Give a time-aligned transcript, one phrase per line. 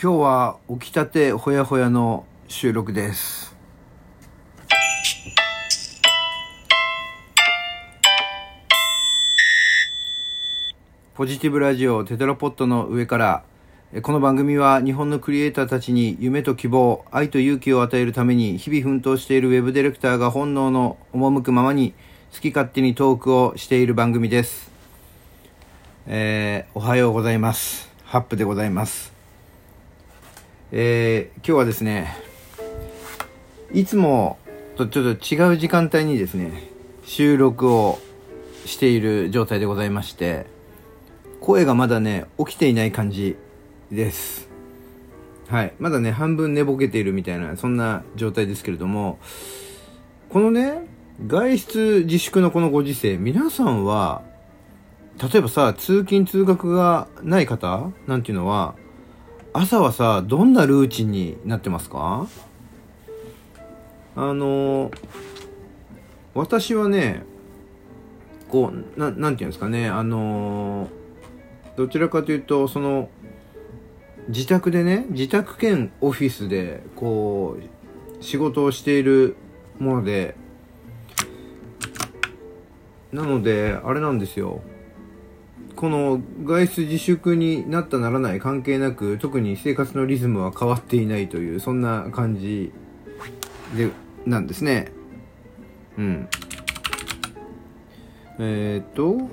[0.00, 3.52] 今日は起きたてほやほやの収録です。
[11.16, 13.42] ポジティブラジオテトラポットの上から
[14.02, 21.92] この番組は日本のクリエイターたちに夢と希望愛と勇気を与えるために日々奮闘しているウェブディレクターが本能の赴くままに
[22.32, 24.70] 好き勝手にトークをしている番組です。
[26.06, 27.92] えーおはようございます。
[28.04, 29.17] ハップでございます。
[30.70, 32.14] えー今日はですね
[33.72, 34.38] いつも
[34.76, 36.70] とちょっと違う時間帯にですね
[37.04, 37.98] 収録を
[38.66, 40.46] している状態でございまして
[41.40, 43.36] 声がまだね起きていない感じ
[43.90, 44.48] です。
[45.48, 45.72] はい。
[45.78, 49.18] まだね半分寝ぼけているみたいなそんな状態ですけれども
[50.28, 50.86] このね
[51.26, 54.20] 外出自粛のこのご時世皆さんは
[55.22, 58.74] 例えばさ通勤通学がない方なんていうのは
[59.52, 62.28] 朝はさどんなルーチンになってますか？
[64.14, 64.90] あの
[66.34, 67.24] 私はね
[68.48, 70.88] こうななんていうんですかねあの
[71.76, 73.08] どちらかというとその
[74.28, 79.36] 自宅でね自宅兼オフィスでこう仕事をしている
[79.78, 80.34] もので
[83.12, 84.60] なのであれなんですよ。
[85.78, 92.72] この外出自粛になったならない関係なく特に生活のリズムは変わっていないというそんな感じ
[93.76, 93.88] で
[94.26, 94.90] なんですね。
[95.96, 96.28] うん。
[98.40, 99.30] えー、っと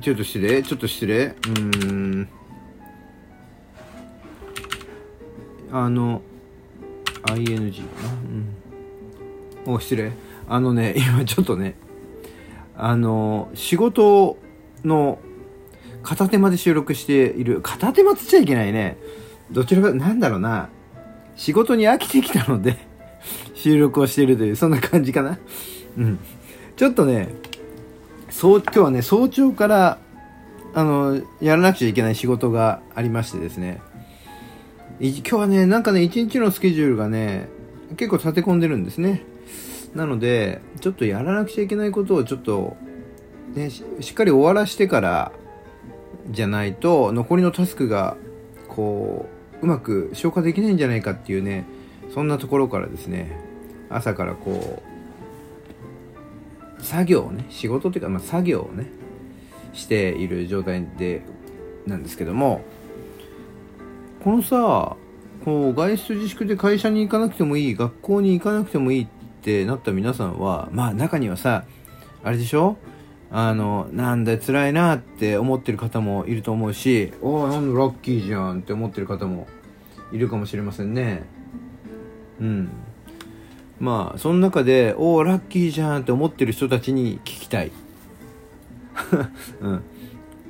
[0.00, 1.24] ちょっと失礼ちょっと失礼。
[1.24, 2.28] うーん。
[5.72, 6.22] あの
[7.24, 8.12] ing かな。
[9.66, 9.74] うん。
[9.74, 10.12] お失礼。
[10.48, 11.74] あのね今ちょっとね
[12.82, 14.38] あの仕事
[14.84, 15.18] の
[16.02, 18.96] 片手間で収録している片手間つっちゃいけないね。
[19.50, 20.70] どちらかなんだろうな。
[21.36, 22.78] 仕事に飽きてきたので
[23.54, 25.38] 収録をしているというそんな感じかな。
[25.98, 26.18] うん。
[26.76, 27.28] ちょっとね
[28.30, 29.98] そう今日はね早朝から
[30.72, 33.82] あのやらなくちゃいけない仕事がありましてですね。
[35.00, 37.48] 今日はねなんかね一日のスケジュールがね
[37.96, 39.22] 結構立て込んでるんですね。
[39.94, 42.76] なのでちょっとやらなくちゃいけないことをちょっと、
[43.54, 45.32] ね、しっかり終わらしてから
[46.28, 48.16] じゃないと残りのタスクが
[48.68, 49.28] こ
[49.60, 51.66] ううまく消化できないんじゃないかっていうね
[52.14, 53.38] そんなところからですね
[53.88, 54.82] 朝からこ
[56.78, 58.86] う作業をね仕事っていうか、まあ、作業をね
[59.72, 61.22] している状態で
[61.86, 62.62] なんですけども
[64.22, 64.96] このさ
[65.44, 69.06] こう外出自粛で会社に行かなくてもいい学校に行かなくてもいいっ
[69.40, 71.64] ってなった皆さんはまあ中にはさ
[72.22, 72.76] あれでしょ？
[73.30, 79.46] あのなんだ辛いなって思ってる方もいると思うしおおなんだラッキーじゃんって思ってる方も
[80.12, 81.22] いるかもしれませんね。
[82.38, 82.68] うん。
[83.78, 87.72] まあその中でおおラッキーじゃんって思ってる人たちに聞きたい。
[89.62, 89.82] うん。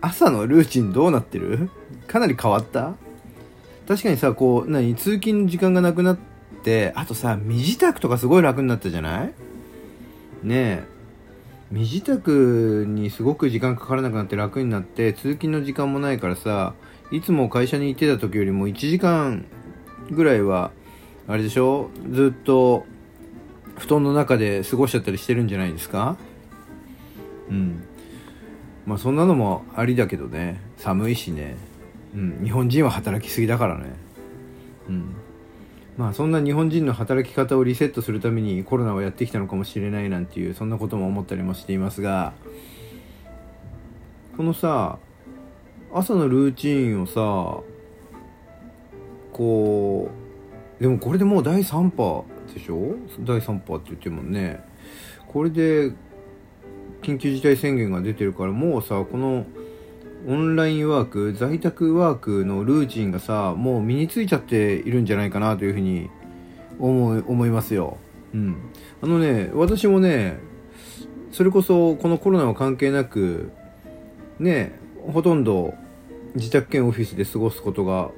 [0.00, 1.70] 朝のルーチンどうなってる？
[2.08, 2.94] かなり変わった？
[3.86, 6.31] 確かにさこう何通勤の時間がなくなって
[6.94, 9.32] あとさ身支度とかすごい楽になったじゃない？
[10.42, 10.84] ねえ。
[11.70, 16.74] 身支度にすごく時間かからなくなって楽になって通勤の時間もないからさ
[17.10, 19.46] いつも会社に行ってた時よりも1時間
[20.10, 20.70] ぐらいは
[21.26, 21.90] あれでしょ？
[22.10, 22.84] ずっと
[23.78, 26.16] 布団の中で過ごしちゃったりしてるんじゃないですか？
[27.48, 27.84] うん。
[28.84, 30.60] まあそんなのもありだけどね。
[30.76, 31.56] 寒いしね、
[32.14, 33.92] うん、日本人は働きすぎだからね。
[34.88, 35.14] うん。
[35.96, 42.32] まあそんな日本人の働き方をリセットするためにコロナはやってきたのかもしれないなんていうそんなことも思ったりもしていますが
[44.36, 44.98] このさ
[45.92, 47.60] 朝のルーチンをさ
[49.32, 50.10] こ
[50.78, 52.96] うでもこれでもう第3波でしょ？
[53.20, 54.64] 第3波って言ってもね。
[55.28, 55.92] これで
[57.02, 59.46] 緊急事態宣言が出てるからもうさこの
[60.26, 66.10] オンラインワーク在宅ワークのルーチンがさもう身についちゃっているんじゃないかなというふうに
[66.78, 67.98] 思い思いますよ。
[68.34, 68.56] うん。
[69.02, 70.38] あのね私もね
[71.32, 73.50] それこそこのコロナは関係なく
[74.38, 74.78] ね
[75.12, 75.74] ほとんど
[76.34, 78.10] 自宅兼オフィスで過ごすことが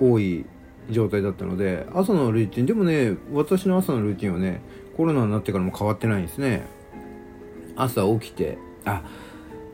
[0.00, 0.46] 多い
[0.88, 4.60] 状態だったので朝のルーチンでもね私の朝のルーチンはね
[4.96, 6.62] コロナになってからも変わってないんですね。
[7.76, 9.02] 朝起きてあ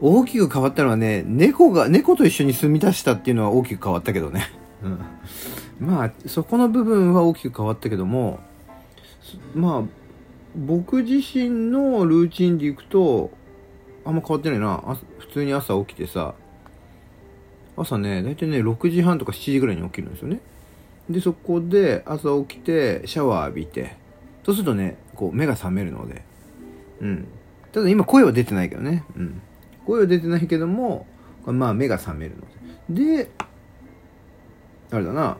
[0.00, 4.46] 大きく変わったのはね猫が猫と一緒に住み出したっていうのは大きく変わったけどね、
[4.82, 5.00] うん、
[5.80, 8.40] まあそこの部分は大きく変わったけども
[9.54, 9.82] まあ
[10.56, 13.30] 僕自身のルーチンでいくと
[14.04, 14.96] あんま変わってないな。
[15.18, 16.34] 普通に朝起きてさ
[17.76, 20.40] 朝ね大体ね6時半とか7時ぐらいに起きるんですよね。
[21.10, 23.96] でそこで朝起きてシャワー浴びて
[24.44, 26.22] そうするとねこう目が覚めるので。
[27.00, 27.28] うん。
[27.72, 29.04] ただ今声は出てないけどね。
[29.16, 29.42] うん。
[29.86, 31.06] 声は出てないけども
[31.46, 32.36] まあ目が覚める
[32.88, 33.22] ので。
[33.24, 33.30] で
[34.90, 35.38] あれだな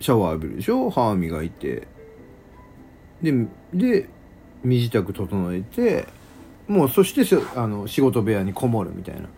[0.00, 0.90] シャワー浴びるでしょ？
[0.90, 1.86] 歯磨いて。
[3.22, 3.32] で
[3.74, 4.08] で
[4.64, 6.06] 身支度整えて
[6.66, 7.24] もうそして
[7.56, 9.28] あの仕事部屋にこもるみたいな。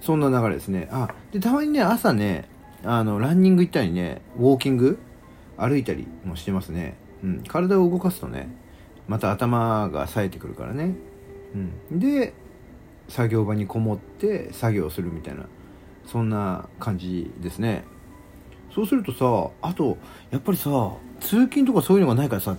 [0.00, 0.88] そんな流れですね。
[0.92, 2.48] あでたまにね朝ね
[2.84, 4.98] あのランニング行ったりねウォーキング
[5.56, 8.48] 歩いたりもしてますね、うん、体を動かすとね
[9.08, 10.94] また頭が冴えてくるからね、
[11.90, 12.32] うん、で
[13.08, 15.46] 作業場にこもって作業するみたいな
[16.06, 17.84] そんな感じですね。
[18.74, 19.98] そうするとさあと
[20.30, 22.56] やっぱりさ通勤とかそういうのがないからさ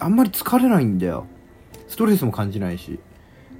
[0.00, 1.26] あんまり疲れないんだよ。
[1.88, 2.98] ストレスも感じないし。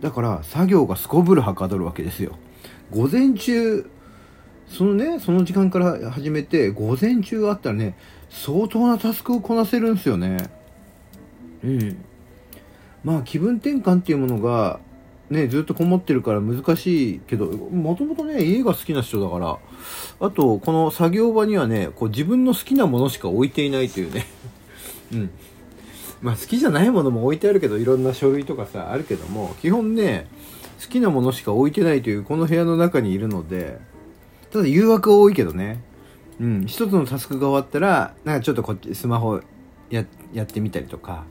[0.00, 2.36] だから作業がすこぶるはかどるわけですよ。
[2.90, 3.88] 午前中
[4.66, 7.94] そのねその時間から始めて午前中あったらね
[8.28, 10.50] 相当なタスクをこなせるんですよね。
[11.62, 12.04] うん。
[13.04, 14.80] まあ気分転換っていうものが
[15.32, 19.58] ねずっとこもってるから難しいけどもともとね家が好きな人だから
[20.26, 24.26] あとこの作業場にはねこう自分の好きなものしか置いていないというね。
[25.12, 25.31] うん。
[26.20, 30.29] まあ好きじゃないものも置いてあるけどいろんな書類とかさあるけども基本ね
[30.81, 33.81] 好きなものしか置いてないというこの部屋の中にいるので
[34.52, 35.82] ただ誘惑は多いけどね。
[36.40, 36.64] うん。
[36.67, 39.40] 一つのタスクが終わったらなんかちょっとこっちスマホ
[39.90, 41.25] ややってみたりとか。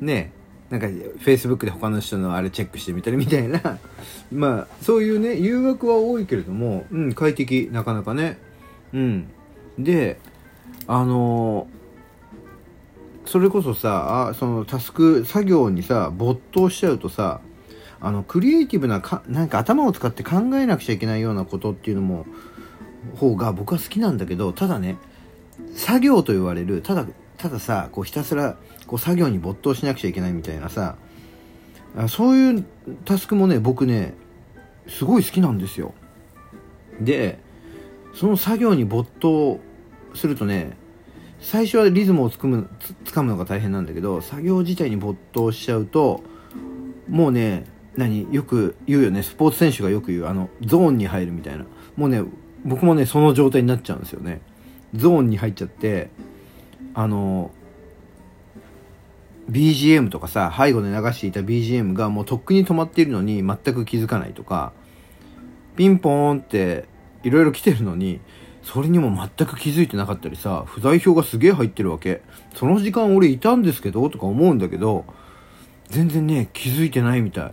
[0.00, 0.32] ね。
[0.70, 0.86] なんか
[1.24, 3.78] Facebook で他の人のあれチェックしてみたりみたいな。
[4.32, 8.38] まあそういうね誘惑は多いけれども、うん、快適なかなかね。
[8.92, 9.28] うん。
[9.78, 10.18] で
[10.86, 11.78] あのー
[13.28, 17.42] それこそさあそのタスク作業にさ没頭しちゃうとさ
[18.00, 22.24] あのクリエイティブなかなんか頭を使って考えなくちゃいけないようなことっていうのも
[23.16, 24.96] 方が僕は好きなんだけどただね
[25.74, 27.04] 作業と言われるただ
[27.38, 28.56] たださこうひたすら
[28.86, 30.96] こう作業に没頭しなくちゃいけないみたいなさ
[32.08, 32.64] そういう
[33.04, 34.14] タスクもね僕ね
[34.88, 35.94] すごい好きなんですよ。
[37.00, 37.38] で
[38.14, 39.60] その作業に没頭
[40.14, 40.76] するとね
[41.40, 42.68] 最初はリズムをつくむ
[43.04, 46.22] つかむのが大変なんだけど作業自体に没頭しちゃうと
[47.08, 47.64] もうね
[47.96, 51.64] 何よく言うよねスポーツ選手がよく言うあのゾーンに入るみたいな。
[51.96, 52.22] もうね
[52.64, 54.40] 僕もねその状態になっちゃうんですよね。
[54.94, 56.10] ゾーンに入っちゃって
[56.94, 57.50] あの
[59.50, 64.72] BGM とかさ背後で流していた BGM がもうとっくに止まっているのに全く気づかないとか
[65.76, 66.86] ピンポーンって
[67.22, 68.20] いろいろ来てるのに
[68.68, 72.20] それにも全く気づいてなかったりさ、不在票がすげえ入ってるわけ。
[72.54, 75.06] その時間俺いたんですけど、とか思うんだけど、
[75.86, 77.52] 全然ね、気づいてないみたい。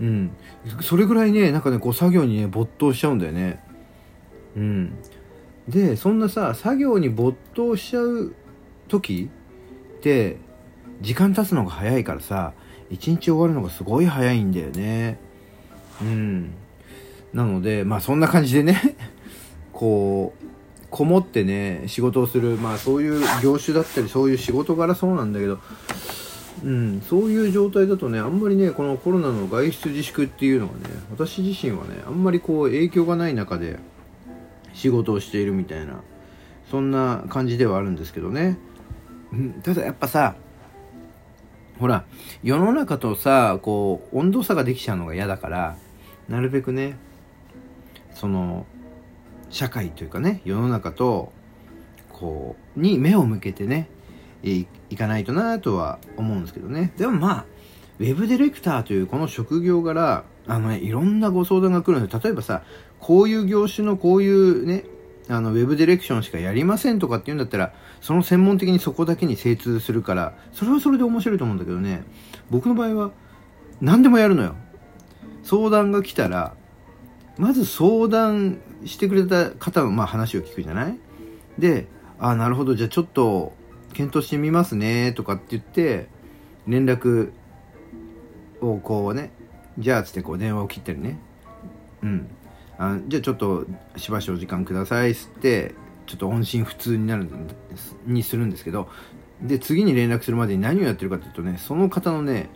[0.00, 0.30] うん。
[0.82, 3.64] それぐらいね、なんかね、こう作業にね、没頭しちゃうんだよね。
[4.56, 4.92] うん。
[5.70, 8.34] で、そんなさ、作業に没頭しちゃう
[8.88, 9.30] 時
[9.98, 10.36] って、
[11.00, 12.52] 時間経つのが早いからさ、
[12.90, 15.18] 一日終わるのがすごい早いんだよね。
[16.02, 16.50] うん。
[17.32, 18.96] なので、まあそんな感じでね
[19.72, 20.46] こう
[20.90, 25.58] こもってね仕事をするまあそういう業種だったりそういう仕事柄そうなんだけど
[26.62, 30.80] うん、そういう状態だとねあんまりねこのコロナの外出自粛っていうのはね
[31.10, 33.78] 私自身はねあんまりこう影響がない中で
[34.72, 36.02] 仕事をしているみたいな
[36.70, 38.56] そんな感じではあるんですけどね、
[39.62, 40.36] ただやっぱさ
[41.78, 42.04] ほら
[42.42, 45.76] 世の中とさこう温度差ができちゃうのが嫌だから
[46.28, 46.96] なるべくね
[48.14, 48.66] その
[49.48, 51.32] 社会というかね世の中と
[52.12, 53.88] こうに目を向けてね
[54.42, 56.92] いかないとなとは思うんですけどね。
[56.96, 57.44] でもまあ
[58.00, 62.62] ウェブディレクターというこの職業柄あのねいろんなご相談が来るんです例えばさ
[62.98, 64.84] こういう業種のこういうね
[65.28, 72.02] あのウェブディレクションしかやりませんとかって言うんだったらその専門的にそこだけに精通するからそれはそれで面白いと思うんだけどね。
[72.48, 73.12] 僕の場合は
[73.80, 74.56] 何でもやるのよ。
[75.44, 76.54] 相談が来たら
[77.36, 80.98] まず相談してくれた方の、まあ、話を聞くじゃない？
[81.58, 81.86] で、
[82.18, 83.52] あなるほど、じゃあちょっと
[83.92, 86.08] 検討してみますね、とかって言って、
[86.66, 87.32] 連絡
[88.60, 89.30] をこうね、
[89.78, 91.18] じゃあつってこう電話を切ってるね。
[92.02, 92.28] うん。
[92.78, 95.74] あじゃあちょっとしばしお時間くださいっつって、
[96.06, 98.88] ちょっと音信不通になるんですにするんですけど、
[99.42, 102.48] で、次に連絡するまでに何をやってるかというとね、その方のね、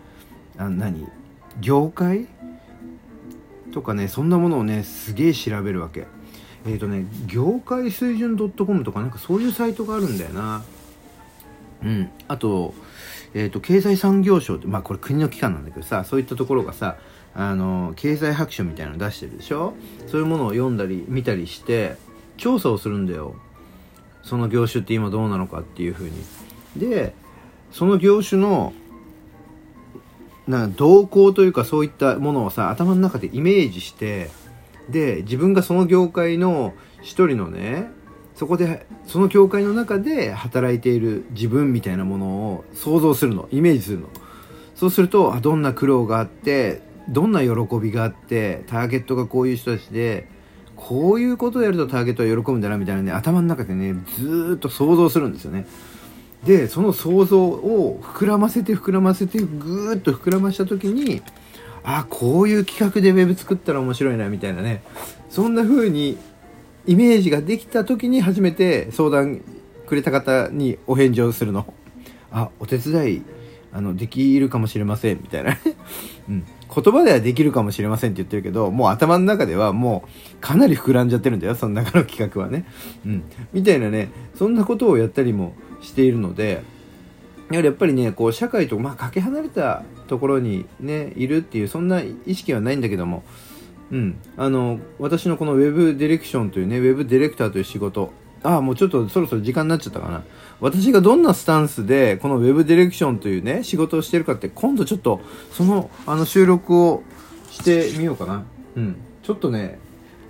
[0.57, 1.07] あ何？
[1.61, 2.27] 業界？
[3.75, 6.07] とかねそんなものをねすげえ調べるわけ。
[6.65, 10.65] えっ、ー、とね業界水準 .com とかなんかそういうサイトがあるんだよな。
[11.83, 12.11] うん。
[12.29, 12.73] あと
[13.35, 16.97] え、ー、と経済産業省ってまあこれ国の機関なんだけどさそういったところがさ
[17.35, 19.75] あの経済白書みたいなの出してるでしょ？
[20.07, 21.97] そういうものを読んだり見たりして
[22.37, 23.35] 調査をするんだよ。
[24.23, 26.13] その業種って今どうなのかっていうふうに。
[26.77, 27.15] で
[27.73, 28.73] その業種の
[30.47, 34.31] なんか動向というかそういったものをさ頭の中でイメージして
[34.89, 37.91] で自分がその業界の一人のね
[38.35, 44.09] そこでその業界の中で働いている自分みたいなものを想像するのイメージするの。
[44.75, 47.51] そうするとどんな苦労があってどんな喜
[47.81, 50.29] びがあってターゲットがこういう人たちで
[50.75, 55.67] こういうことをやるとターゲットは喜ぶんだなみたいなね頭の中でねずっと想像するんですよね。
[56.45, 61.23] でその想像を膨らませて膨らませてぐーっと膨らました時に
[61.85, 64.83] あこういう企画でウェブ作ったら面白いなみたいなね
[65.31, 66.19] そんな風に
[66.87, 69.41] イメージができた時に初めて相談
[69.87, 71.67] くれた方にお返事をするの。
[72.31, 73.23] あお手伝い
[73.73, 75.57] あのできるかもしれませんみたいな、
[76.29, 82.67] うん、言葉ではできるかもしれませんって言ってるけどもう頭の中ではもうかなり膨らんじゃってるんだよその中の企画はね、
[83.05, 83.23] うん、
[83.53, 86.63] みたいなねそんなことをやったりもしているので
[87.51, 93.23] やっぱりねこう社会とまあかけ離れたところにねいるっていうそんな意識はないんだけども
[93.91, 98.13] うん、あの私のこのウェブディレクションというねウェブディレクターという仕事。
[98.43, 100.23] ああもうちょっとそろそろ時間になっちゃったかな。
[100.61, 107.03] 私がどんなスタンスでこのウェブディレクションというね仕事をしてるかって今度ちょっとそのあの収録を
[107.51, 108.45] してみようかな。
[108.77, 108.97] うん。
[109.23, 109.79] ちょっとね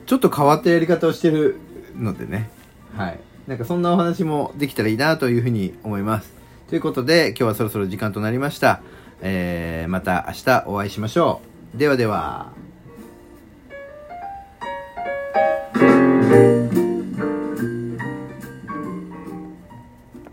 [0.06, 1.56] ちょっと変わったやり方をしてる
[1.96, 2.50] のでね。
[2.96, 3.18] はい。
[3.46, 6.32] なんかそんなお話もできたらいいなというふうに思います。
[6.68, 8.80] ということで今日はそろそろ時間となりました。
[9.20, 11.40] えー、また明日お会いしましょ
[11.74, 11.78] う。
[11.78, 12.63] ではでは。